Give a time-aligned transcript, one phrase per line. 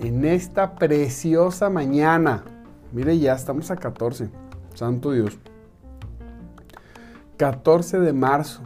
[0.00, 2.44] en esta preciosa mañana.
[2.92, 4.30] Mire, ya estamos a 14.
[4.74, 5.38] Santo Dios.
[7.36, 8.62] 14 de marzo.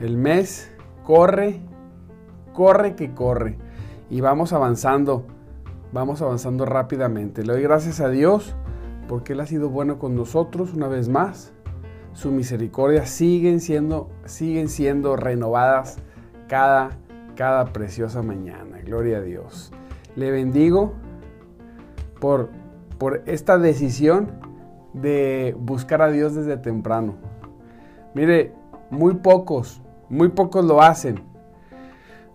[0.00, 0.70] El mes
[1.04, 1.60] corre,
[2.52, 3.58] corre que corre.
[4.10, 5.24] Y vamos avanzando,
[5.92, 7.44] vamos avanzando rápidamente.
[7.44, 8.54] Le doy gracias a Dios
[9.08, 11.52] porque Él ha sido bueno con nosotros una vez más.
[12.12, 15.98] Su misericordia siguen siendo, siguen siendo renovadas
[16.48, 16.98] cada,
[17.36, 18.80] cada preciosa mañana.
[18.84, 19.72] Gloria a Dios.
[20.16, 20.92] Le bendigo
[22.20, 22.50] por,
[22.98, 24.32] por esta decisión
[24.92, 27.14] de buscar a Dios desde temprano.
[28.14, 28.52] Mire,
[28.90, 31.22] muy pocos, muy pocos lo hacen.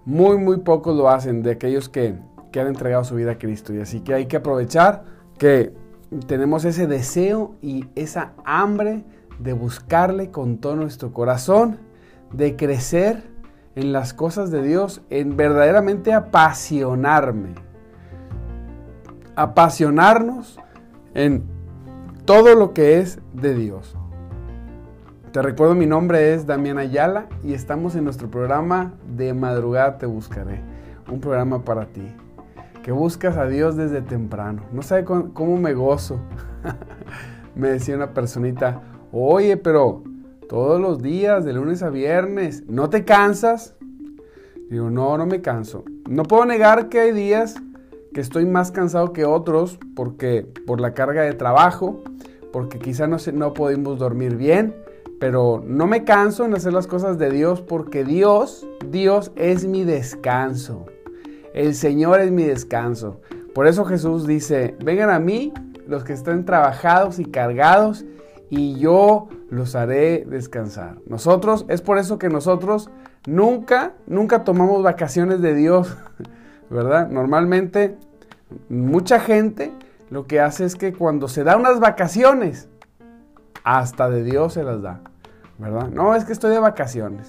[0.06, 2.16] Muy, muy pocos lo hacen de aquellos que,
[2.52, 3.74] que han entregado su vida a Cristo.
[3.74, 5.04] Y así que hay que aprovechar
[5.38, 5.74] que
[6.26, 9.04] tenemos ese deseo y esa hambre
[9.40, 11.80] de buscarle con todo nuestro corazón,
[12.34, 13.24] de crecer
[13.76, 17.67] en las cosas de Dios, en verdaderamente apasionarme
[19.38, 20.60] apasionarnos
[21.14, 21.44] en
[22.26, 23.96] todo lo que es de Dios.
[25.32, 30.08] Te recuerdo, mi nombre es Damián Ayala y estamos en nuestro programa De Madrugada Te
[30.08, 30.60] Buscaré,
[31.12, 32.08] un programa para ti,
[32.82, 34.64] que buscas a Dios desde temprano.
[34.72, 36.20] No sabe cómo me gozo.
[37.56, 40.04] me decía una personita, oye, pero
[40.50, 43.76] todos los días, de lunes a viernes, ¿no te cansas?
[44.72, 45.84] Digo, no, no me canso.
[46.10, 47.62] No puedo negar que hay días
[48.18, 52.02] que estoy más cansado que otros porque por la carga de trabajo,
[52.52, 54.76] porque quizá no, no podemos dormir bien,
[55.20, 59.84] pero no me canso en hacer las cosas de Dios porque Dios, Dios es mi
[59.84, 60.88] descanso.
[61.54, 63.22] El Señor es mi descanso.
[63.54, 65.54] Por eso Jesús dice, vengan a mí
[65.86, 68.04] los que estén trabajados y cargados
[68.50, 70.98] y yo los haré descansar.
[71.06, 72.90] Nosotros, es por eso que nosotros
[73.28, 75.96] nunca, nunca tomamos vacaciones de Dios.
[76.70, 77.10] ¿verdad?
[77.10, 77.98] Normalmente
[78.70, 79.72] mucha gente
[80.10, 82.70] lo que hace es que cuando se da unas vacaciones,
[83.64, 85.02] hasta de Dios se las da,
[85.58, 85.90] ¿verdad?
[85.90, 87.28] No, es que estoy de vacaciones.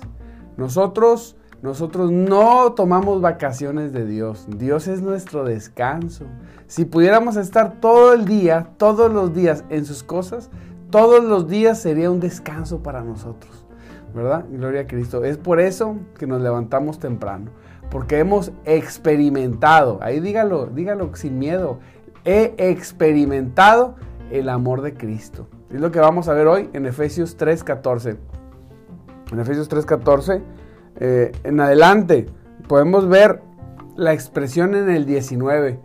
[0.57, 4.47] Nosotros, nosotros no tomamos vacaciones de Dios.
[4.49, 6.27] Dios es nuestro descanso.
[6.69, 10.51] Si pudiéramos estar todo el día, todos los días en sus cosas,
[10.91, 13.67] todos los días sería un descanso para nosotros,
[14.15, 14.45] ¿verdad?
[14.51, 15.25] Gloria a Cristo.
[15.25, 17.51] Es por eso que nos levantamos temprano
[17.91, 21.79] porque hemos experimentado, ahí dígalo, dígalo sin miedo,
[22.25, 23.97] he experimentado
[24.31, 25.49] el amor de Cristo.
[25.71, 28.17] Es lo que vamos a ver hoy en Efesios 3.14.
[29.33, 30.43] En Efesios 3.14,
[31.01, 32.27] eh, en adelante,
[32.67, 33.43] podemos ver
[33.97, 35.81] la expresión en el 19.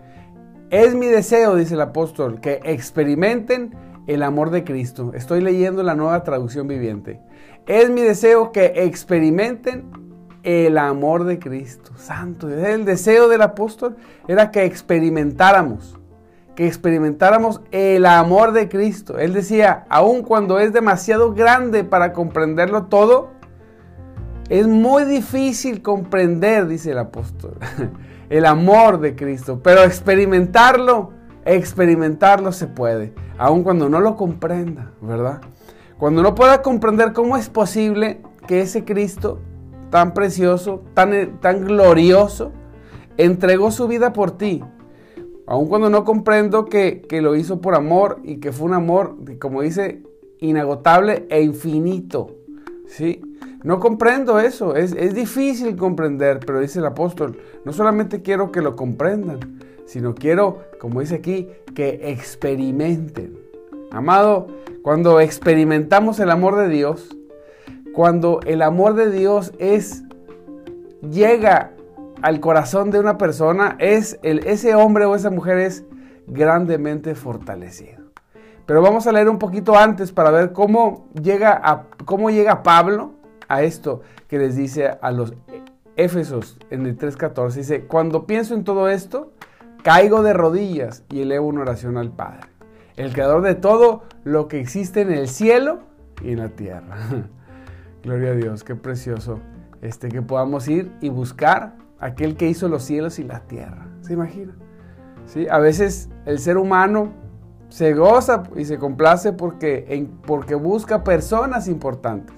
[0.70, 3.76] Es mi deseo, dice el apóstol, que experimenten
[4.08, 5.12] el amor de Cristo.
[5.14, 7.22] Estoy leyendo la nueva traducción viviente.
[7.66, 10.03] Es mi deseo que experimenten
[10.44, 12.50] el amor de Cristo Santo.
[12.50, 13.96] El deseo del apóstol
[14.28, 15.98] era que experimentáramos,
[16.56, 19.18] que experimentáramos el amor de Cristo.
[19.18, 23.32] Él decía, aun cuando es demasiado grande para comprenderlo todo,
[24.50, 27.58] es muy difícil comprender, dice el apóstol,
[28.30, 31.12] el amor de Cristo, pero experimentarlo,
[31.46, 35.42] experimentarlo se puede, aun cuando no lo comprenda, ¿verdad?
[35.98, 39.40] Cuando no pueda comprender cómo es posible que ese Cristo
[39.94, 42.52] tan precioso, tan, tan glorioso,
[43.16, 44.64] entregó su vida por ti.
[45.46, 49.62] Aun cuando no comprendo que, lo hizo por amor y que fue un amor, como
[49.62, 50.02] dice,
[50.40, 52.32] inagotable e infinito.
[52.88, 53.22] ¿sí?
[53.64, 58.62] No comprendo eso, es, es difícil comprender, pero dice el apóstol, no solamente quiero que
[58.62, 63.38] lo comprendan, sino quiero, como dice aquí, que experimenten.
[63.92, 64.48] Amado,
[64.82, 67.16] cuando experimentamos el amor de Dios,
[67.94, 70.04] cuando el amor de Dios es
[71.02, 71.72] llega
[72.22, 75.86] al corazón de una persona, es el, ese hombre o esa mujer es
[76.28, 78.04] grandemente fortalecido.
[78.66, 83.12] Pero vamos a leer un poquito antes para ver cómo llega, cómo llega Pablo
[83.50, 85.34] a esto que les dice a los
[85.96, 87.54] Éfesos en el 3.14.
[87.54, 89.34] Dice, cuando pienso en todo esto,
[89.84, 92.48] caigo de rodillas y elevo una oración al Padre,
[92.96, 95.82] el creador de todo lo que existe en el cielo
[96.24, 96.98] y en la tierra.
[98.04, 99.40] Gloria a Dios, qué precioso
[99.82, 103.88] este, que podamos ir y buscar aquel que hizo los cielos y la tierra.
[104.02, 104.54] ¿Se imagina?
[105.26, 105.48] ¿sí?
[105.50, 107.14] A veces el ser humano
[107.70, 112.36] se goza y se complace porque, porque busca personas importantes.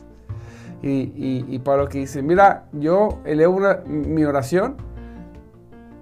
[0.81, 4.77] Y, Pablo que dice, mira, yo elevo mi oración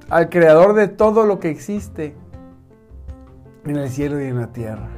[0.10, 2.16] al creador de todo lo que existe
[3.66, 4.90] en el cielo y en la tierra.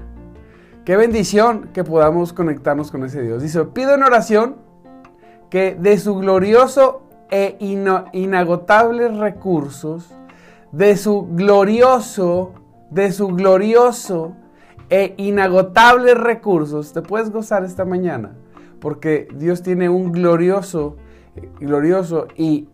[0.86, 3.42] Qué bendición que podamos conectarnos con ese Dios.
[3.42, 4.58] Dice, pido en oración
[5.50, 7.02] que de su glorioso
[7.32, 10.14] e inagotables recursos,
[10.72, 12.54] de su glorioso,
[12.92, 14.36] de su glorioso
[14.92, 18.36] e inagotables recursos, te puedes gozar esta mañana,
[18.80, 20.98] porque Dios tiene un glorioso,
[21.60, 22.70] glorioso y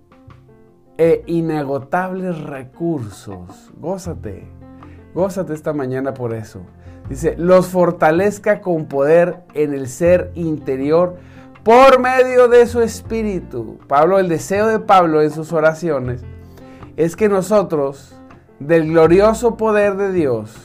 [0.97, 3.71] e inagotables recursos.
[3.79, 4.49] Gózate,
[5.13, 6.59] gózate esta mañana por eso.
[7.09, 11.17] Dice, los fortalezca con poder en el ser interior
[11.63, 13.79] por medio de su espíritu.
[13.87, 16.23] Pablo, el deseo de Pablo en sus oraciones
[16.97, 18.15] es que nosotros,
[18.59, 20.55] del glorioso poder de Dios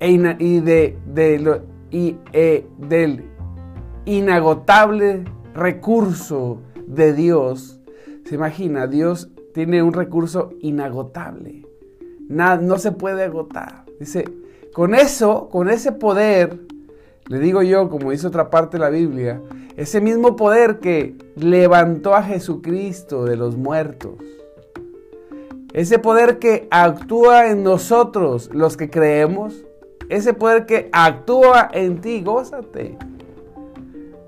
[0.00, 0.98] e y, de,
[1.90, 3.24] y eh, del
[4.04, 5.24] inagotable
[5.54, 7.80] recurso de Dios,
[8.24, 11.66] se imagina, Dios tiene un recurso inagotable.
[12.28, 13.84] Nada, no se puede agotar.
[14.00, 14.24] Dice,
[14.72, 16.58] con eso, con ese poder,
[17.28, 19.40] le digo yo, como dice otra parte de la Biblia,
[19.76, 24.14] ese mismo poder que levantó a Jesucristo de los muertos.
[25.72, 29.64] Ese poder que actúa en nosotros, los que creemos.
[30.10, 32.98] Ese poder que actúa en ti, gózate.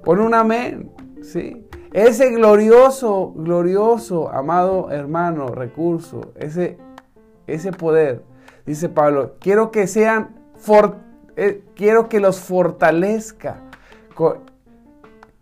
[0.02, 0.90] Pon un amén.
[1.20, 1.66] ¿sí?
[1.92, 6.76] Ese glorioso, glorioso, amado hermano, recurso, ese,
[7.46, 8.22] ese poder,
[8.66, 10.34] dice Pablo, quiero que sean,
[11.36, 13.62] eh, quiero que los fortalezca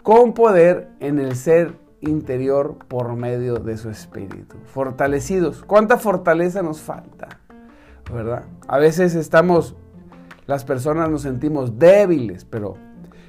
[0.03, 4.57] con poder en el ser interior por medio de su espíritu.
[4.67, 5.63] Fortalecidos.
[5.65, 7.29] ¿Cuánta fortaleza nos falta?
[8.13, 8.45] ¿Verdad?
[8.67, 9.77] A veces estamos,
[10.47, 12.77] las personas nos sentimos débiles, pero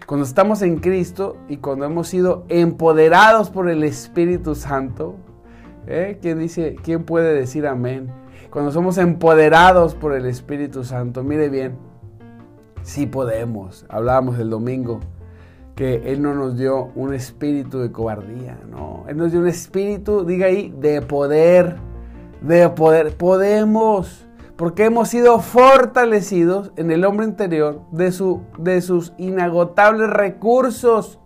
[0.07, 5.15] cuando estamos en Cristo y cuando hemos sido empoderados por el Espíritu Santo,
[5.87, 6.17] ¿eh?
[6.21, 8.11] ¿quién dice, quién puede decir amén?
[8.53, 11.75] Cuando somos empoderados por el Espíritu Santo, mire bien,
[12.83, 13.83] sí podemos.
[13.89, 14.99] Hablábamos el domingo
[15.73, 19.05] que Él no nos dio un espíritu de cobardía, no.
[19.07, 21.77] Él nos dio un espíritu, diga ahí, de poder,
[22.41, 23.17] de poder.
[23.17, 31.19] Podemos, porque hemos sido fortalecidos en el hombre interior de, su, de sus inagotables recursos.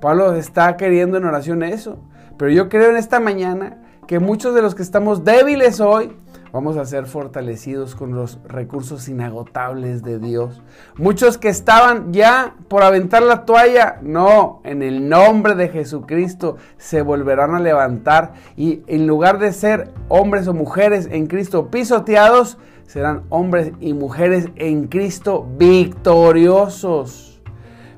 [0.00, 1.98] Pablo está queriendo en oración eso.
[2.38, 6.16] Pero yo creo en esta mañana que muchos de los que estamos débiles hoy,
[6.52, 10.62] Vamos a ser fortalecidos con los recursos inagotables de Dios.
[10.98, 17.00] Muchos que estaban ya por aventar la toalla, no, en el nombre de Jesucristo se
[17.00, 23.22] volverán a levantar y en lugar de ser hombres o mujeres en Cristo pisoteados, serán
[23.30, 27.40] hombres y mujeres en Cristo victoriosos.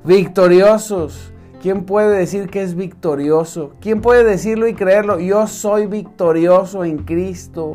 [0.04, 1.32] Victoriosos.
[1.60, 3.72] ¿Quién puede decir que es victorioso?
[3.80, 5.18] ¿Quién puede decirlo y creerlo?
[5.18, 7.74] Yo soy victorioso en Cristo.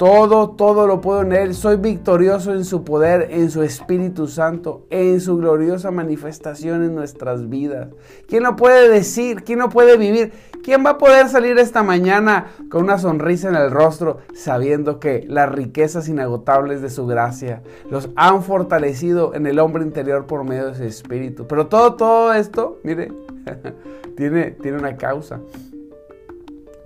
[0.00, 1.54] Todo, todo lo puedo en Él.
[1.54, 7.50] Soy victorioso en su poder, en su Espíritu Santo, en su gloriosa manifestación en nuestras
[7.50, 7.88] vidas.
[8.26, 9.44] ¿Quién lo puede decir?
[9.44, 10.32] ¿Quién lo puede vivir?
[10.64, 15.26] ¿Quién va a poder salir esta mañana con una sonrisa en el rostro sabiendo que
[15.28, 20.68] las riquezas inagotables de su gracia los han fortalecido en el hombre interior por medio
[20.68, 21.46] de su Espíritu?
[21.46, 23.12] Pero todo, todo esto, mire,
[24.16, 25.40] tiene, tiene una causa.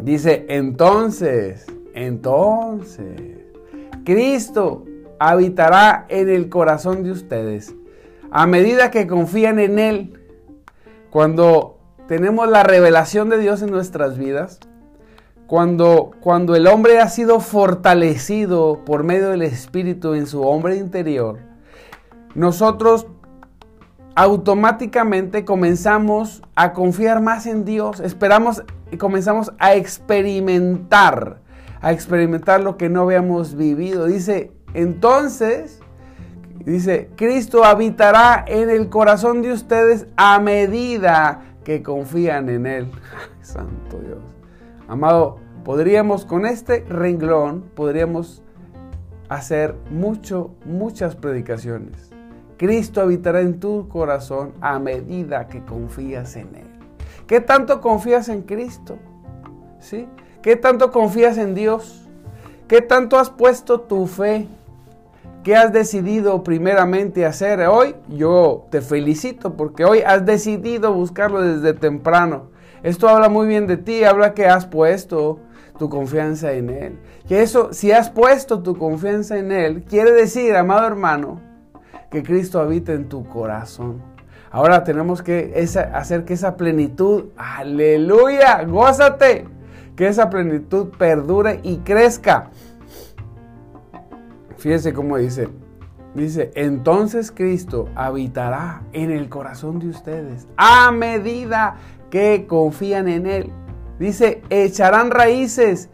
[0.00, 1.64] Dice, entonces,
[1.95, 3.21] entonces,
[4.05, 4.85] Cristo
[5.19, 7.75] habitará en el corazón de ustedes
[8.31, 10.21] a medida que confían en Él.
[11.11, 14.59] Cuando tenemos la revelación de Dios en nuestras vidas,
[15.47, 21.39] cuando, cuando el hombre ha sido fortalecido por medio del Espíritu en su hombre interior,
[22.35, 23.07] nosotros
[24.17, 31.44] automáticamente comenzamos a confiar más en Dios, esperamos y comenzamos a experimentar
[31.85, 34.07] a experimentar lo que no habíamos vivido.
[34.07, 35.81] Dice, entonces,
[36.64, 42.91] dice, Cristo habitará en el corazón de ustedes a medida que confían en Él.
[43.43, 44.23] Santo Dios.
[44.88, 48.43] Amado, podríamos con este renglón, podríamos
[49.29, 52.11] hacer mucho, muchas predicaciones.
[52.57, 56.67] Cristo habitará en tu corazón a medida que confías en Él.
[57.26, 58.97] ¿Qué tanto confías en Cristo?
[59.81, 60.09] ¿Sí?
[60.45, 62.07] ¿Qué tanto confías en Dios?
[62.69, 64.47] ¿Qué tanto has puesto tu fe?
[65.43, 67.95] ¿Qué has decidido primeramente hacer hoy?
[68.11, 72.51] Yo te felicito porque hoy has decidido buscarlo desde temprano.
[72.83, 75.39] Esto habla muy bien de ti, habla que has puesto
[75.79, 76.99] tu confianza en Él.
[77.27, 81.41] Que eso, si has puesto tu confianza en Él, quiere decir, amado hermano,
[82.11, 84.03] que Cristo habita en tu corazón.
[84.51, 85.55] Ahora tenemos que
[85.95, 89.53] hacer que esa plenitud, aleluya, gózate,
[89.97, 92.51] que esa plenitud perdure y crezca.
[94.57, 95.49] Fíjense cómo dice,
[96.15, 101.77] dice, entonces Cristo habitará en el corazón de ustedes a medida
[102.11, 103.53] que confían en Él.
[103.99, 105.91] Dice, echarán raíces,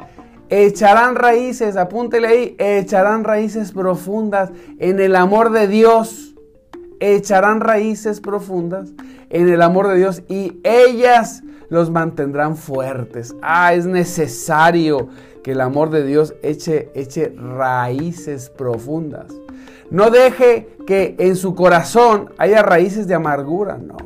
[0.49, 6.35] echarán raíces, apúntele ahí, echarán raíces profundas en el amor de Dios.
[7.02, 8.92] Echarán raíces profundas
[9.30, 13.34] en el amor de Dios y ellas los mantendrán fuertes.
[13.40, 15.08] Ah, es necesario
[15.42, 19.32] que el amor de Dios eche, eche raíces profundas.
[19.90, 23.96] No deje que en su corazón haya raíces de amargura, no.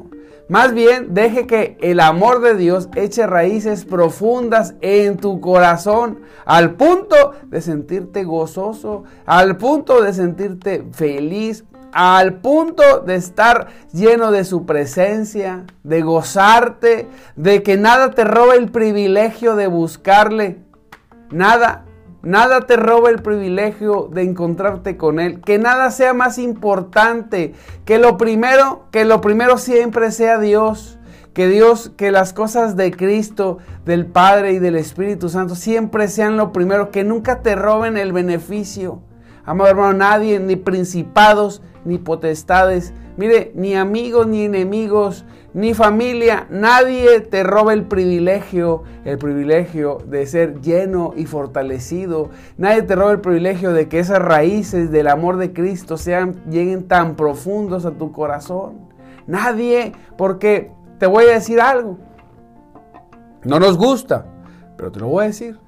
[0.49, 6.75] Más bien, deje que el amor de Dios eche raíces profundas en tu corazón, al
[6.75, 11.65] punto de sentirte gozoso, al punto de sentirte feliz,
[11.95, 18.57] al punto de estar lleno de su presencia, de gozarte, de que nada te robe
[18.57, 20.59] el privilegio de buscarle.
[21.31, 21.85] Nada,
[22.23, 25.41] nada te roba el privilegio de encontrarte con Él.
[25.41, 27.55] Que nada sea más importante.
[27.85, 30.99] Que lo primero, que lo primero siempre sea Dios.
[31.33, 36.37] Que Dios, que las cosas de Cristo, del Padre y del Espíritu Santo siempre sean
[36.37, 36.91] lo primero.
[36.91, 39.01] Que nunca te roben el beneficio.
[39.47, 45.25] Amado hermano, nadie, ni principados, ni potestades, mire, ni amigos, ni enemigos,
[45.55, 52.31] ni familia, nadie te roba el privilegio, el privilegio de ser lleno y fortalecido.
[52.57, 56.89] Nadie te roba el privilegio de que esas raíces del amor de Cristo sean, lleguen
[56.89, 58.89] tan profundos a tu corazón.
[59.29, 61.99] Nadie, porque te voy a decir algo.
[63.45, 64.27] No nos gusta,
[64.77, 65.64] pero te lo voy a decir.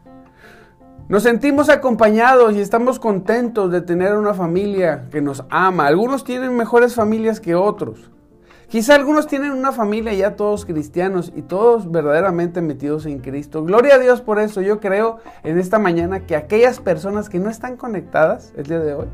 [1.08, 5.86] Nos sentimos acompañados y estamos contentos de tener una familia que nos ama.
[5.86, 8.10] Algunos tienen mejores familias que otros.
[8.68, 13.62] Quizá algunos tienen una familia ya todos cristianos y todos verdaderamente metidos en Cristo.
[13.62, 14.62] Gloria a Dios por eso.
[14.62, 18.94] Yo creo en esta mañana que aquellas personas que no están conectadas el día de
[18.94, 19.06] hoy,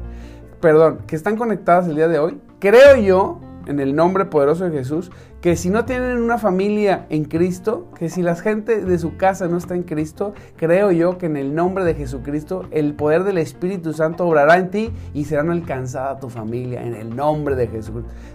[0.63, 4.77] perdón, que están conectadas el día de hoy, creo yo en el nombre poderoso de
[4.77, 9.17] Jesús, que si no tienen una familia en Cristo, que si la gente de su
[9.17, 13.25] casa no está en Cristo, creo yo que en el nombre de Jesucristo el poder
[13.25, 17.69] del Espíritu Santo obrará en ti y serán alcanzada tu familia en el nombre de,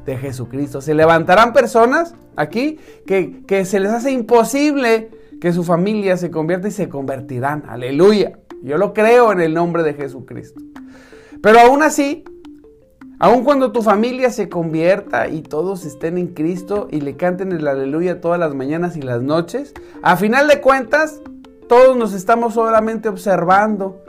[0.05, 0.81] de Jesucristo.
[0.81, 6.67] Se levantarán personas aquí que, que se les hace imposible que su familia se convierta
[6.67, 7.63] y se convertirán.
[7.67, 8.39] Aleluya.
[8.63, 10.61] Yo lo creo en el nombre de Jesucristo.
[11.41, 12.23] Pero aún así,
[13.19, 17.67] Aun cuando tu familia se convierta y todos estén en Cristo y le canten el
[17.67, 21.21] aleluya todas las mañanas y las noches, a final de cuentas,
[21.67, 24.03] todos nos estamos solamente observando.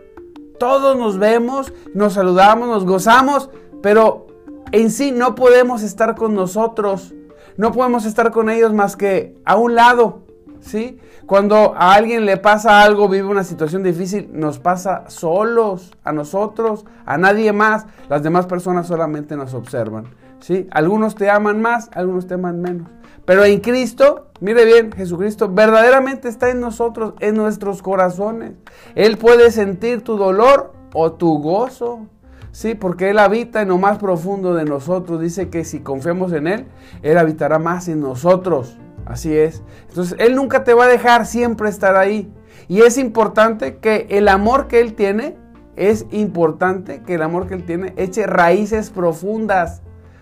[0.59, 3.49] Todos nos vemos, nos saludamos, nos gozamos,
[3.83, 4.27] pero
[4.73, 7.15] en sí no podemos estar con nosotros.
[7.57, 10.27] No podemos estar con ellos más que a un lado,
[10.61, 10.99] ¿sí?
[11.27, 16.85] Cuando a alguien le pasa algo, vive una situación difícil, nos pasa solos, a nosotros,
[17.05, 17.87] a nadie más.
[18.09, 20.07] Las demás personas solamente nos observan.
[20.41, 20.67] ¿sí?
[20.71, 22.89] Algunos te aman más, algunos te aman menos.
[23.25, 28.53] Pero en Cristo, mire bien, Jesucristo verdaderamente está en nosotros, en nuestros corazones.
[28.95, 32.07] Él puede sentir tu dolor o tu gozo.
[32.53, 35.21] Sí, porque Él habita en lo más profundo de nosotros.
[35.21, 36.67] Dice que si confiamos en Él,
[37.03, 38.79] Él habitará más en nosotros.
[39.09, 39.63] Así es.
[39.89, 42.31] Entonces, Él nunca te va a dejar siempre estar ahí.
[42.69, 45.37] Y es importante que el amor que Él tiene,
[45.77, 49.81] es importante que el amor que Él tiene eche raíces profundas,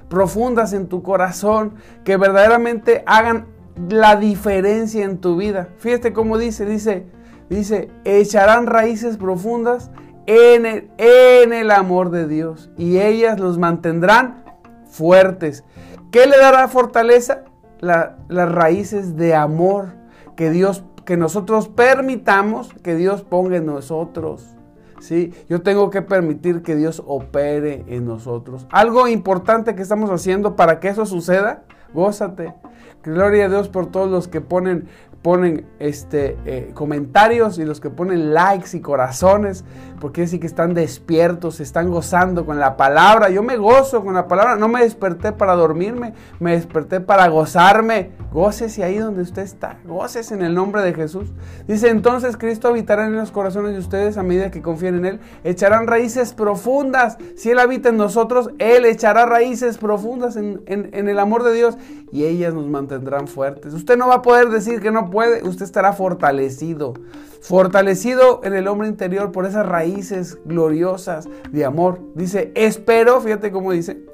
[0.09, 1.75] profundas en tu corazón,
[2.05, 3.49] que verdaderamente hagan
[3.89, 5.69] la diferencia en tu vida.
[5.79, 7.07] Fíjate cómo dice, dice,
[7.51, 9.91] dice, echarán raíces profundas
[10.27, 14.45] en el, en el amor de Dios y ellas los mantendrán
[14.89, 15.65] fuertes.
[16.13, 17.43] ¿Qué le dará fortaleza?
[17.81, 19.89] Las raíces de amor
[20.37, 24.57] que Dios, que nosotros permitamos que Dios ponga en nosotros.
[25.01, 25.33] ¿sí?
[25.49, 28.67] Yo tengo que permitir que Dios opere en nosotros.
[28.71, 32.55] Algo importante que estamos haciendo para que eso suceda, gózate.
[33.03, 34.89] Gloria a Dios por todos los que ponen
[35.27, 39.65] ponen este, eh, comentarios y los que ponen likes y corazones,
[40.01, 43.29] porque sí que están despiertos, están gozando con la palabra.
[43.29, 48.13] Yo me gozo con la palabra, no me desperté para dormirme, me desperté para gozarme.
[48.33, 51.33] Gócese ahí donde usted está, gócese en el nombre de Jesús.
[51.67, 55.21] Dice entonces Cristo habitará en los corazones de ustedes a medida que confíen en Él,
[55.43, 57.19] echarán raíces profundas.
[57.35, 61.77] Si Él habita en nosotros, Él echará raíces profundas en, en el amor de Dios
[62.13, 63.75] y ellas nos mantendrán fuertes.
[63.75, 66.93] Usted no va a poder decir que no puede puede, usted estará fortalecido.
[67.41, 72.01] Fortalecido en el hombre interior por esas raíces gloriosas de amor.
[72.15, 74.05] Dice, espero, fíjate cómo dice,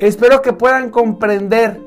[0.00, 1.80] espero que puedan comprender.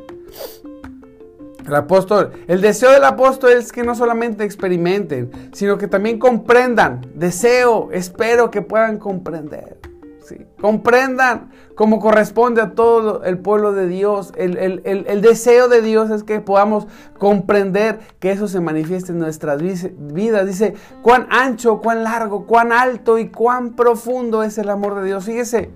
[1.68, 7.06] El apóstol, el deseo del apóstol es que no solamente experimenten, sino que también comprendan.
[7.14, 9.85] Deseo, espero que puedan comprender.
[10.66, 14.34] Comprendan como corresponde a todo el pueblo de Dios.
[14.36, 16.88] El, deseo de Dios es que podamos
[17.20, 20.48] comprender que eso se manifieste en nuestras vidas.
[20.48, 25.26] Dice, cuán ancho, cuán largo, cuán alto y cuán profundo es el amor de Dios.
[25.26, 25.70] Fíjese,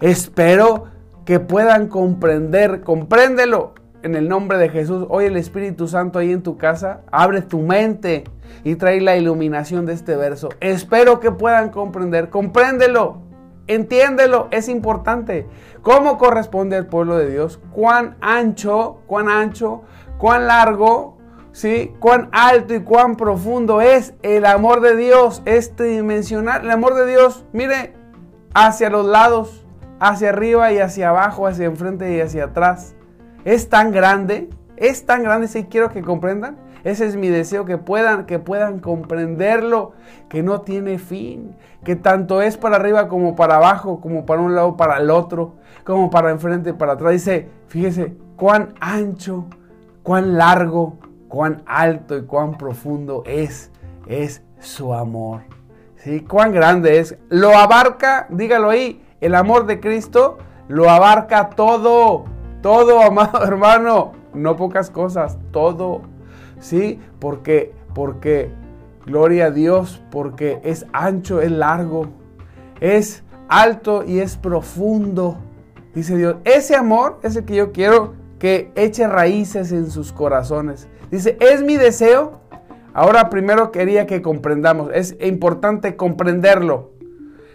[0.00, 0.84] espero
[1.26, 5.04] que puedan comprender, compréndelo en el nombre de Jesús.
[5.10, 8.24] Hoy el Espíritu Santo ahí en tu casa, abre tu mente
[8.64, 10.48] y trae la iluminación de este verso.
[10.60, 13.30] Espero que puedan comprender, compréndelo
[13.66, 15.46] Entiéndelo, es importante.
[15.82, 17.60] ¿Cómo corresponde al pueblo de Dios?
[17.72, 19.82] ¿Cuán ancho, cuán ancho,
[20.18, 21.18] cuán largo,
[21.52, 21.94] ¿sí?
[22.00, 25.42] cuán alto y cuán profundo es el amor de Dios?
[25.44, 26.64] Es tridimensional.
[26.64, 27.94] El amor de Dios, mire,
[28.54, 29.64] hacia los lados,
[30.00, 32.94] hacia arriba y hacia abajo, hacia enfrente y hacia atrás.
[33.44, 37.78] Es tan grande, es tan grande, si quiero que comprendan, ese es mi deseo, que
[37.78, 39.92] puedan, que puedan comprenderlo,
[40.28, 44.54] que no tiene fin, que tanto es para arriba como para abajo, como para un
[44.54, 47.12] lado, para el otro, como para enfrente, para atrás.
[47.12, 49.46] Dice, fíjese, cuán ancho,
[50.02, 50.98] cuán largo,
[51.28, 53.70] cuán alto y cuán profundo es,
[54.06, 55.42] es su amor.
[55.96, 56.20] ¿Sí?
[56.20, 57.16] Cuán grande es.
[57.28, 62.24] Lo abarca, dígalo ahí, el amor de Cristo lo abarca todo,
[62.62, 66.02] todo, amado hermano, no pocas cosas, todo
[66.62, 66.98] ¿sí?
[67.18, 68.50] Porque, porque,
[69.04, 72.06] gloria a Dios, porque es ancho, es largo,
[72.80, 75.36] es alto y es profundo.
[75.94, 80.88] Dice Dios, ese amor es el que yo quiero que eche raíces en sus corazones.
[81.10, 82.40] Dice, es mi deseo.
[82.94, 86.92] Ahora primero quería que comprendamos, es importante comprenderlo.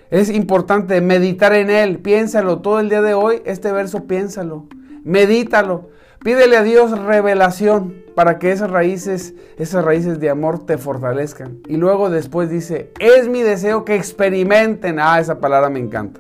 [0.10, 4.66] Es importante meditar en él, piénsalo todo el día de hoy, este verso piénsalo,
[5.04, 5.90] medítalo.
[6.24, 11.60] Pídele a Dios revelación para que esas raíces, esas raíces de amor te fortalezcan.
[11.68, 15.00] Y luego después dice, es mi deseo que experimenten.
[15.00, 16.20] Ah, esa palabra me encanta.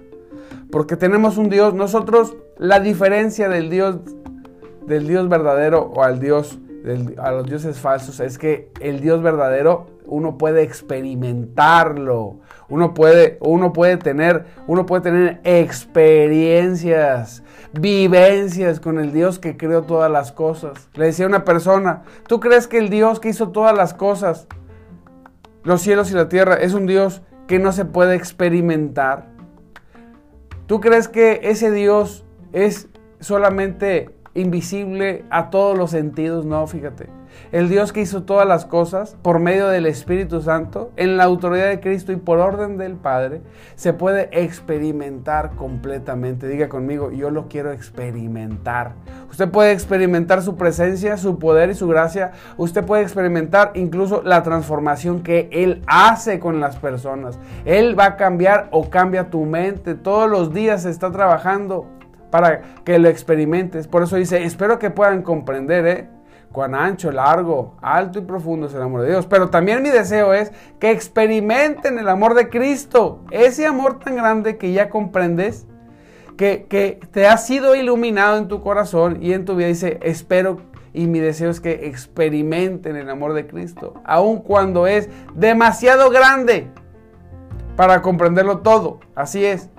[0.72, 3.98] Porque tenemos un Dios, nosotros la diferencia del Dios
[4.88, 6.58] del Dios verdadero o al Dios
[7.18, 13.74] a los dioses falsos es que el Dios verdadero uno puede experimentarlo, uno puede, uno
[13.74, 20.90] puede tener, uno puede tener experiencias, vivencias con el Dios que creó todas las cosas.
[20.94, 24.48] Le decía una persona, ¿tú crees que el Dios que hizo todas las cosas,
[25.64, 29.28] los cielos y la tierra, es un Dios que no se puede experimentar?
[30.68, 32.88] ¿Tú crees que ese Dios es
[33.20, 36.46] solamente invisible a todos los sentidos?
[36.46, 37.08] No, fíjate.
[37.52, 41.70] El Dios que hizo todas las cosas por medio del Espíritu Santo, en la autoridad
[41.70, 43.42] de Cristo y por orden del Padre,
[43.76, 46.48] se puede experimentar completamente.
[46.48, 48.94] Diga conmigo, yo lo quiero experimentar.
[49.30, 52.32] Usted puede experimentar su presencia, su poder y su gracia.
[52.58, 57.40] Usted puede experimentar incluso la transformación que Él hace con las personas.
[57.66, 59.96] Él va a cambiar o cambia tu mente.
[59.96, 61.97] Todos los días está trabajando
[62.30, 63.88] para que lo experimentes.
[63.88, 66.10] Por eso dice, espero que puedan comprender, ¿eh?
[66.52, 69.28] cuán ancho, largo, alto y profundo es el amor de Dios.
[69.28, 74.58] Pero también mi deseo es que experimenten el amor de Cristo, ese amor tan grande
[74.58, 75.68] que ya comprendes,
[76.38, 79.68] que, que te ha sido iluminado en tu corazón y en tu vida.
[79.68, 80.62] Dice, espero
[80.94, 86.72] y mi deseo es que experimenten el amor de Cristo, aun cuando es demasiado grande
[87.76, 89.00] para comprenderlo todo.
[89.14, 89.70] Así es.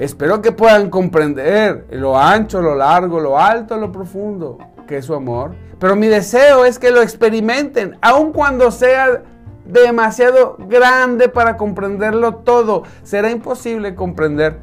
[0.00, 4.56] Espero que puedan comprender lo ancho, lo largo, lo alto, lo profundo
[4.88, 5.54] que es su amor.
[5.78, 9.22] Pero mi deseo es que lo experimenten, aun cuando sea
[9.66, 12.84] demasiado grande para comprenderlo todo.
[13.02, 14.56] Será imposible comprender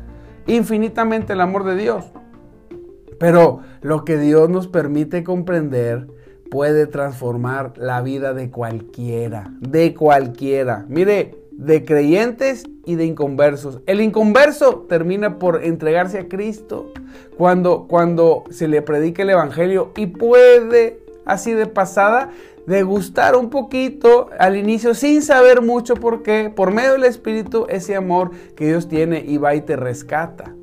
[0.47, 2.05] infinitamente el amor de Dios.
[3.19, 6.07] Pero lo que Dios nos permite comprender
[6.49, 10.83] puede transformar la vida de cualquiera, de cualquiera.
[10.89, 13.81] Mire, de creyentes y de inconversos.
[13.87, 16.91] El inconverso termina por entregarse a Cristo
[17.35, 22.29] cuando, cuando se le predica el Evangelio y puede, así de pasada,
[22.67, 27.95] degustar un poquito al inicio sin saber mucho por qué, por medio del Espíritu, ese
[27.95, 30.53] amor que Dios tiene y va y te rescata.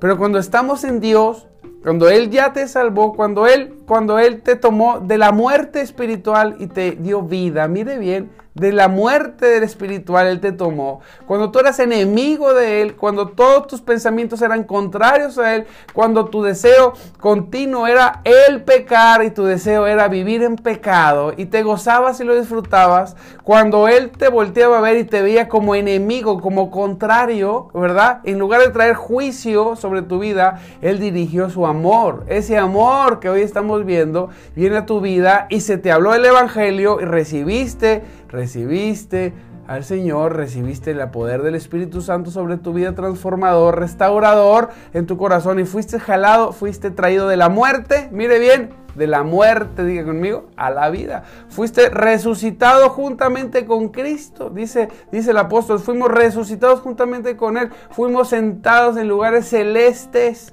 [0.00, 1.46] Pero cuando estamos en Dios,
[1.82, 6.54] cuando Él ya te salvó, cuando Él cuando Él te tomó de la muerte espiritual
[6.60, 7.66] y te dio vida.
[7.66, 11.00] Mire bien, de la muerte del espiritual Él te tomó.
[11.26, 16.26] Cuando tú eras enemigo de Él, cuando todos tus pensamientos eran contrarios a Él, cuando
[16.26, 21.62] tu deseo continuo era el pecar y tu deseo era vivir en pecado y te
[21.62, 26.40] gozabas y lo disfrutabas, cuando Él te volteaba a ver y te veía como enemigo,
[26.40, 28.20] como contrario, ¿verdad?
[28.24, 32.24] En lugar de traer juicio sobre tu vida, Él dirigió su amor.
[32.28, 36.24] Ese amor que hoy estamos viendo viene a tu vida y se te habló el
[36.24, 39.32] Evangelio y recibiste recibiste
[39.70, 45.16] al Señor, recibiste el poder del Espíritu Santo sobre tu vida transformador, restaurador en tu
[45.16, 50.04] corazón y fuiste jalado, fuiste traído de la muerte, mire bien, de la muerte, diga
[50.04, 51.22] conmigo, a la vida.
[51.48, 58.30] Fuiste resucitado juntamente con Cristo, dice, dice el apóstol, fuimos resucitados juntamente con Él, fuimos
[58.30, 60.52] sentados en lugares celestes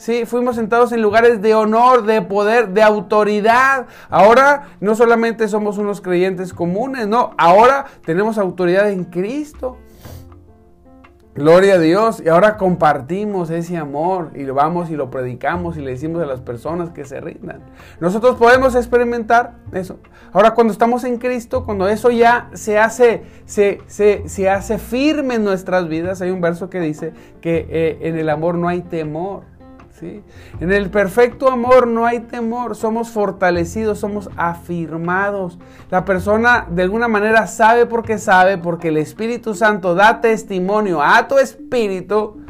[0.00, 3.84] Sí, fuimos sentados en lugares de honor, de poder, de autoridad.
[4.08, 9.76] Ahora no solamente somos unos creyentes comunes, no, ahora tenemos autoridad en Cristo.
[11.34, 12.22] Gloria a Dios.
[12.24, 16.26] Y ahora compartimos ese amor y lo vamos y lo predicamos y le decimos a
[16.26, 17.60] las personas que se rindan.
[18.00, 19.98] Nosotros podemos experimentar eso.
[20.32, 25.44] Ahora cuando estamos en Cristo, cuando eso ya se hace, se, se, hace firme en
[25.44, 29.59] nuestras vidas, hay un verso que dice que eh, en el amor no hay temor.
[30.02, 35.58] En el perfecto amor no hay temor, somos fortalecidos, somos afirmados.
[35.90, 41.28] La persona de alguna manera sabe porque sabe, porque el Espíritu Santo da testimonio a
[41.28, 42.40] tu espíritu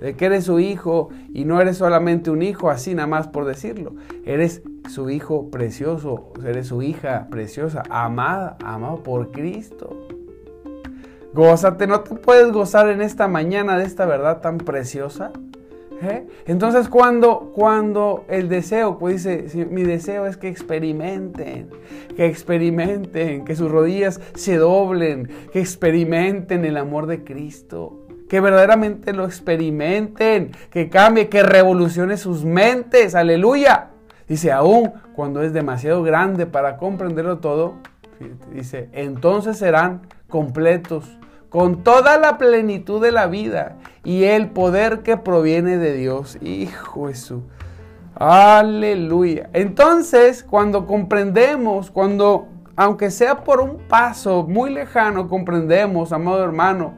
[0.00, 3.44] de que eres su hijo y no eres solamente un hijo así nada más por
[3.44, 3.94] decirlo.
[4.24, 10.08] Eres su hijo precioso, eres su hija preciosa, amada, amado por Cristo.
[11.32, 15.32] Gózate, ¿no te puedes gozar en esta mañana de esta verdad tan preciosa?
[16.02, 16.26] ¿Eh?
[16.46, 21.70] Entonces cuando, cuando el deseo, pues dice, mi deseo es que experimenten,
[22.16, 29.12] que experimenten, que sus rodillas se doblen, que experimenten el amor de Cristo, que verdaderamente
[29.12, 33.90] lo experimenten, que cambie, que revolucione sus mentes, aleluya.
[34.28, 37.76] Dice, aún cuando es demasiado grande para comprenderlo todo,
[38.52, 41.15] dice, entonces serán completos
[41.48, 46.38] con toda la plenitud de la vida y el poder que proviene de Dios.
[46.42, 47.42] Hijo Jesús.
[48.14, 49.50] Aleluya.
[49.52, 56.94] Entonces, cuando comprendemos, cuando, aunque sea por un paso muy lejano, comprendemos, amado hermano,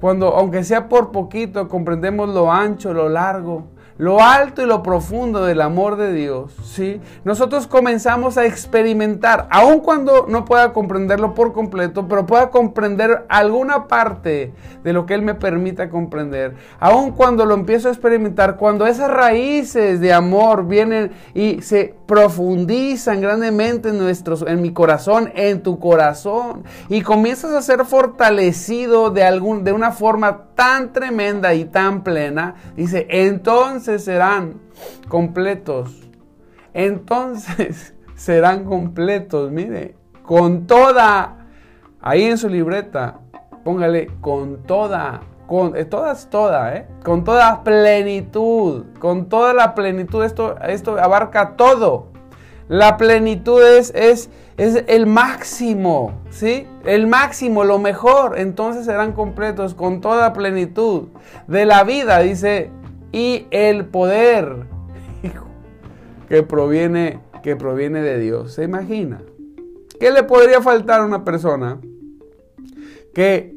[0.00, 5.44] cuando, aunque sea por poquito, comprendemos lo ancho, lo largo, lo alto y lo profundo
[5.44, 7.00] del amor de Dios, ¿sí?
[7.24, 13.86] Nosotros comenzamos a experimentar, aun cuando no pueda comprenderlo por completo, pero pueda comprender alguna
[13.86, 14.52] parte
[14.82, 19.10] de lo que Él me permita comprender, aun cuando lo empiezo a experimentar, cuando esas
[19.10, 25.78] raíces de amor vienen y se profundizan grandemente en, nuestros, en mi corazón, en tu
[25.78, 32.02] corazón, y comienzas a ser fortalecido de, algún, de una forma tan tremenda y tan
[32.02, 34.60] plena, dice, entonces serán
[35.08, 36.08] completos.
[36.72, 41.46] Entonces serán completos, mire, con toda,
[42.00, 43.20] ahí en su libreta,
[43.64, 46.88] póngale con toda, con eh, todas, toda, ¿eh?
[47.04, 52.13] con toda plenitud, con toda la plenitud, esto, esto abarca todo.
[52.68, 56.66] La plenitud es, es, es el máximo, ¿sí?
[56.84, 58.38] El máximo, lo mejor.
[58.38, 61.08] Entonces serán completos con toda plenitud
[61.46, 62.70] de la vida, dice
[63.14, 64.66] y el poder
[66.28, 68.54] que proviene, que proviene de Dios.
[68.54, 69.22] ¿Se imagina?
[70.00, 71.80] ¿Qué le podría faltar a una persona
[73.14, 73.54] que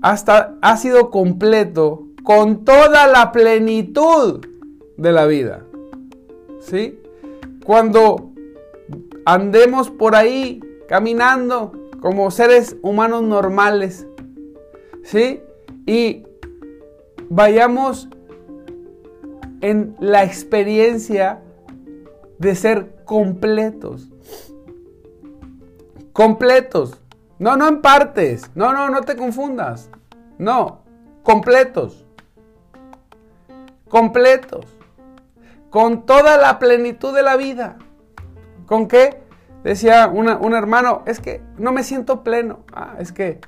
[0.00, 4.46] hasta ha sido completo con toda la plenitud
[4.96, 5.66] de la vida?
[6.60, 6.98] ¿Sí?
[7.64, 8.30] Cuando
[9.24, 14.06] andemos por ahí caminando como seres humanos normales,
[15.02, 15.40] ¿sí?
[15.86, 16.24] Y
[17.30, 18.08] vayamos
[19.62, 21.40] en la experiencia
[22.38, 24.10] de ser completos.
[26.12, 27.00] Completos.
[27.38, 28.50] No, no en partes.
[28.54, 29.90] No, no, no te confundas.
[30.38, 30.82] No,
[31.22, 32.04] completos.
[33.88, 34.66] Completos.
[35.74, 37.78] Con toda la plenitud de la vida.
[38.64, 39.24] ¿Con qué?
[39.64, 42.60] Decía un hermano, es que no me siento pleno.
[42.72, 43.40] Ah, es que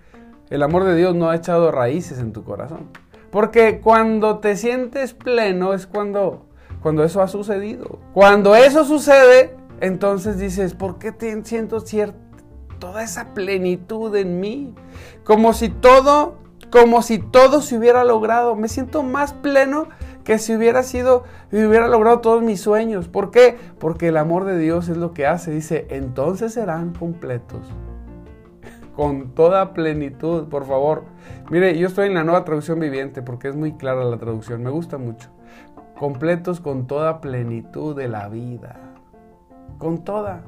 [0.50, 2.90] el amor de Dios no ha echado raíces en tu corazón.
[3.30, 6.46] Porque cuando te sientes pleno es cuando,
[6.82, 8.00] cuando eso ha sucedido.
[8.12, 12.18] Cuando eso sucede, entonces dices, ¿por qué te siento cierto,
[12.80, 14.74] toda esa plenitud en mí?
[15.22, 16.38] Como si todo,
[16.72, 18.56] como si todo se hubiera logrado.
[18.56, 19.86] Me siento más pleno
[20.26, 23.06] que si hubiera sido, si hubiera logrado todos mis sueños.
[23.06, 23.56] ¿Por qué?
[23.78, 25.52] Porque el amor de Dios es lo que hace.
[25.52, 27.64] Dice, entonces serán completos.
[28.96, 31.04] Con toda plenitud, por favor.
[31.48, 34.70] Mire, yo estoy en la nueva traducción viviente porque es muy clara la traducción, me
[34.70, 35.30] gusta mucho.
[35.96, 38.76] Completos con toda plenitud de la vida.
[39.78, 40.42] Con toda.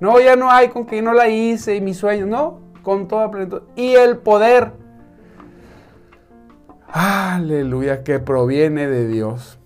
[0.00, 3.30] No, ya no hay con que no la hice y mis sueños, no, con toda
[3.30, 3.62] plenitud.
[3.74, 4.72] Y el poder.
[7.38, 9.58] Aleluya, que proviene de Dios.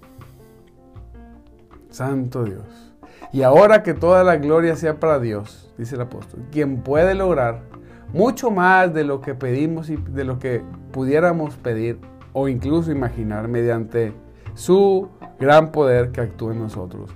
[1.90, 2.92] Santo Dios.
[3.32, 7.62] Y ahora que toda la gloria sea para Dios, dice el apóstol, quien puede lograr
[8.12, 11.98] mucho más de lo que pedimos y de lo que pudiéramos pedir
[12.32, 14.12] o incluso imaginar mediante
[14.54, 15.08] su
[15.40, 17.10] gran poder que actúa en nosotros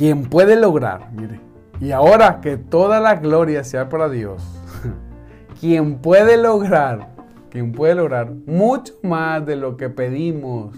[0.00, 1.40] quien puede lograr, mire,
[1.78, 4.42] y ahora que toda la gloria sea para Dios,
[5.60, 7.09] quien puede lograr,
[7.50, 10.76] quien puede lograr mucho más de lo que pedimos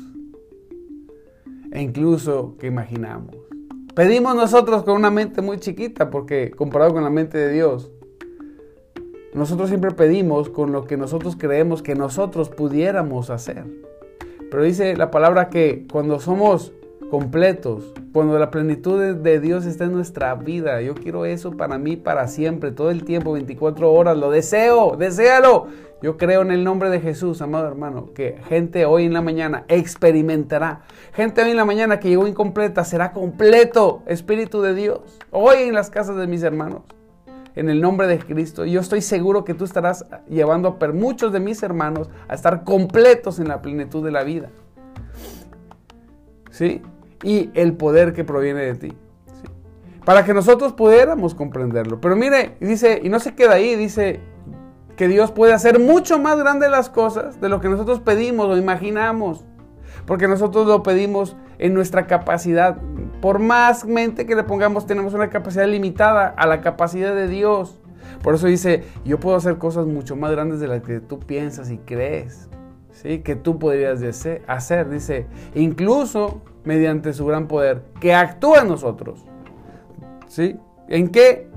[1.70, 3.36] e incluso que imaginamos.
[3.94, 7.90] Pedimos nosotros con una mente muy chiquita porque comparado con la mente de Dios,
[9.34, 13.64] nosotros siempre pedimos con lo que nosotros creemos que nosotros pudiéramos hacer.
[14.50, 16.72] Pero dice la palabra que cuando somos
[17.12, 20.80] completos, cuando la plenitud de Dios está en nuestra vida.
[20.80, 24.16] Yo quiero eso para mí para siempre, todo el tiempo, 24 horas.
[24.16, 25.66] Lo deseo, deséalo.
[26.02, 29.64] Yo creo en el nombre de Jesús, amado hermano, que gente hoy en la mañana
[29.68, 30.82] experimentará.
[31.12, 35.00] Gente hoy en la mañana que llegó incompleta será completo, Espíritu de Dios.
[35.30, 36.82] Hoy en las casas de mis hermanos.
[37.54, 38.64] En el nombre de Cristo.
[38.64, 43.38] Yo estoy seguro que tú estarás llevando a muchos de mis hermanos a estar completos
[43.38, 44.50] en la plenitud de la vida.
[46.50, 46.82] ¿Sí?
[47.22, 48.92] y el poder que proviene de ti.
[50.04, 52.00] Para que nosotros pudiéramos comprenderlo.
[52.00, 54.20] Pero mire, dice, y no se queda ahí, dice
[54.96, 58.56] que Dios puede hacer mucho más grandes las cosas de lo que nosotros pedimos o
[58.56, 59.44] imaginamos.
[60.06, 62.76] Porque nosotros lo pedimos en nuestra capacidad.
[63.20, 67.78] Por más mente que le pongamos, tenemos una capacidad limitada a la capacidad de Dios.
[68.22, 71.70] Por eso dice, yo puedo hacer cosas mucho más grandes de las que tú piensas
[71.70, 72.48] y crees.
[72.90, 73.20] ¿sí?
[73.20, 74.02] Que tú podrías
[74.46, 74.88] hacer.
[74.90, 79.24] Dice, incluso mediante su gran poder, que actúa en nosotros.
[80.28, 80.56] ¿Sí?
[80.88, 81.48] ¿En qué?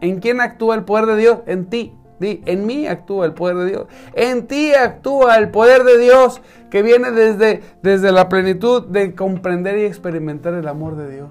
[0.00, 1.38] ¿En quién actúa el poder de Dios?
[1.46, 1.94] En ti.
[2.22, 3.86] En mí actúa el poder de Dios.
[4.14, 9.78] En ti actúa el poder de Dios que viene desde, desde la plenitud de comprender
[9.78, 11.30] y experimentar el amor de Dios.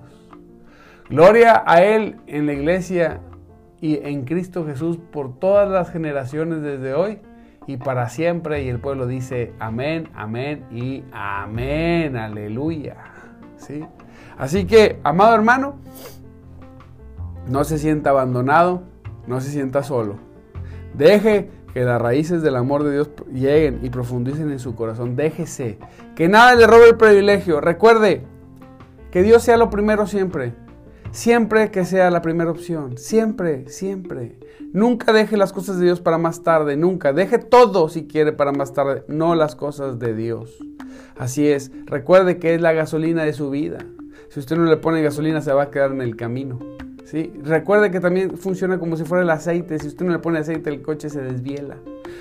[1.09, 3.19] Gloria a Él en la iglesia
[3.81, 7.19] y en Cristo Jesús por todas las generaciones desde hoy
[7.67, 8.63] y para siempre.
[8.63, 12.15] Y el pueblo dice amén, amén y amén.
[12.15, 12.95] Aleluya.
[13.57, 13.85] ¿sí?
[14.37, 15.75] Así que, amado hermano,
[17.47, 18.83] no se sienta abandonado,
[19.27, 20.30] no se sienta solo.
[20.93, 25.15] Deje que las raíces del amor de Dios lleguen y profundicen en su corazón.
[25.15, 25.77] Déjese.
[26.15, 27.61] Que nada le robe el privilegio.
[27.61, 28.23] Recuerde
[29.11, 30.53] que Dios sea lo primero siempre.
[31.11, 32.97] Siempre que sea la primera opción.
[32.97, 34.39] Siempre, siempre.
[34.73, 36.77] Nunca deje las cosas de Dios para más tarde.
[36.77, 37.13] Nunca.
[37.13, 39.03] Deje todo si quiere para más tarde.
[39.07, 40.57] No las cosas de Dios.
[41.17, 43.79] Así es, recuerde que es la gasolina de su vida.
[44.29, 46.59] Si usted no le pone gasolina se va a quedar en el camino.
[47.43, 49.77] Recuerde que también funciona como si fuera el aceite.
[49.79, 51.77] Si usted no le pone aceite el coche se desviela.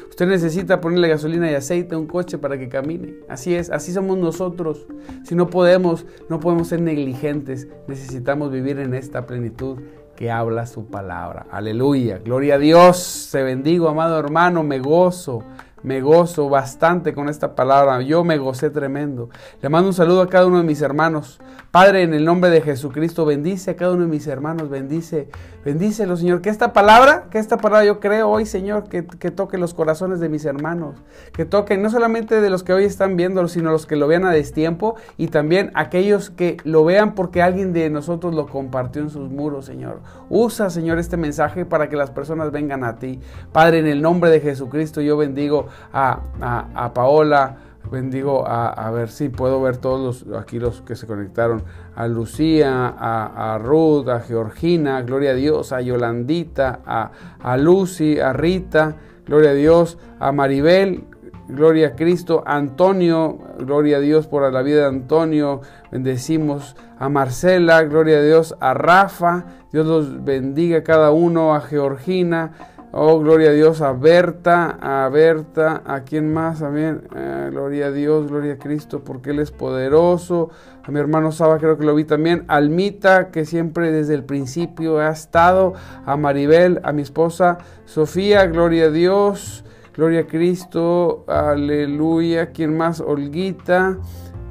[0.09, 3.14] Usted necesita ponerle gasolina y aceite a un coche para que camine.
[3.29, 4.87] Así es, así somos nosotros.
[5.24, 7.68] Si no podemos, no podemos ser negligentes.
[7.87, 9.79] Necesitamos vivir en esta plenitud
[10.16, 11.46] que habla su palabra.
[11.50, 12.18] Aleluya.
[12.18, 12.98] Gloria a Dios.
[12.98, 14.62] Se bendigo, amado hermano.
[14.62, 15.42] Me gozo
[15.83, 18.01] me gozo bastante con esta palabra.
[18.03, 19.31] Yo me gocé tremendo.
[19.62, 21.40] Le mando un saludo a cada uno de mis hermanos.
[21.71, 24.69] Padre, en el nombre de Jesucristo, bendice a cada uno de mis hermanos.
[24.69, 25.29] Bendice,
[25.64, 26.40] bendícelo, Señor.
[26.40, 30.29] Que esta palabra, que esta palabra yo creo hoy, Señor, que, toque los corazones de
[30.29, 30.96] mis hermanos.
[31.33, 34.25] Que toque no solamente de los que hoy están viéndolo, sino los que lo vean
[34.25, 39.11] a destiempo y también aquellos que lo vean porque alguien de nosotros lo compartió en
[39.11, 40.01] sus muros, Señor.
[40.29, 43.20] Usa, Señor, este mensaje para que las personas vengan a ti.
[43.53, 47.57] Padre, en el nombre de Jesucristo, yo bendigo a, Paola,
[47.90, 51.62] bendigo a, ver si puedo ver todos los, aquí los que se conectaron,
[51.95, 58.33] a Lucía, a, Ruth, a Georgina, gloria a Dios, a Yolandita, a, a Lucy, a
[58.33, 61.05] Rita, gloria a Dios, a Maribel,
[61.49, 67.09] gloria a Cristo, a Antonio, gloria a Dios por la vida de Antonio, bendecimos a
[67.09, 72.53] Marcela, gloria a Dios, a Rafa, Dios los bendiga cada uno, a Georgina,
[72.92, 77.03] Oh, gloria a Dios, a Berta, a Berta, a quien más también.
[77.14, 80.50] Eh, gloria a Dios, gloria a Cristo, porque Él es poderoso.
[80.83, 82.44] A mi hermano Saba, creo que lo vi también.
[82.48, 85.74] Almita, que siempre desde el principio ha estado.
[86.05, 89.64] A Maribel, a mi esposa Sofía, gloria a Dios.
[89.94, 92.50] Gloria a Cristo, aleluya.
[92.50, 93.00] ¿Quién más?
[93.00, 93.98] Olguita,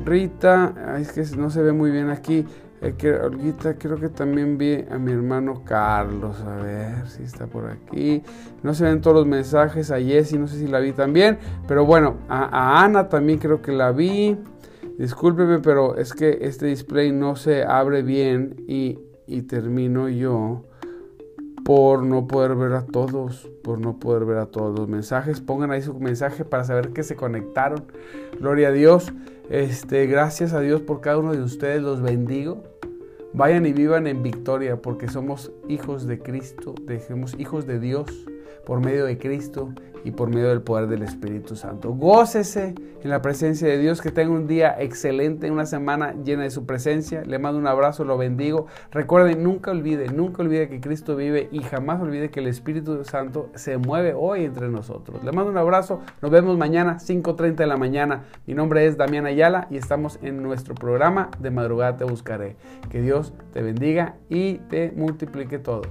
[0.05, 2.45] Rita, es que no se ve muy bien aquí.
[2.81, 6.41] Eh, que, Olguita, creo que también vi a mi hermano Carlos.
[6.41, 8.23] A ver si está por aquí.
[8.63, 9.91] No se ven todos los mensajes.
[9.91, 11.37] A Jessy, no sé si la vi también.
[11.67, 14.37] Pero bueno, a, Ana también creo que la vi.
[14.97, 20.63] Discúlpeme, pero es que este display no se abre bien y, y termino yo
[21.63, 25.39] por no poder ver a todos, por no poder ver a todos los mensajes.
[25.39, 27.85] Pongan ahí su mensaje para saber que se conectaron.
[28.39, 29.13] Gloria a Dios.
[29.49, 31.81] Este, gracias a Dios por cada uno de ustedes.
[31.81, 32.63] Los bendigo.
[33.33, 38.07] Vayan y vivan en victoria porque somos hijos de Cristo, dejemos hijos de Dios
[38.69, 41.91] por medio de Cristo y por medio del poder del Espíritu Santo.
[41.91, 46.51] Gócese en la presencia de Dios, que tenga un día excelente, una semana llena de
[46.51, 47.23] su presencia.
[47.25, 48.67] Le mando un abrazo, lo bendigo.
[48.91, 53.49] Recuerden, nunca olvide, nunca olvide que Cristo vive y jamás olvide que el Espíritu Santo
[53.55, 55.23] se mueve hoy entre nosotros.
[55.23, 58.25] Le mando un abrazo, nos vemos mañana 5.30 de la mañana.
[58.45, 62.55] Mi nombre es Damián Ayala y estamos en nuestro programa de madrugada te buscaré.
[62.91, 65.81] Que Dios te bendiga y te multiplique todo.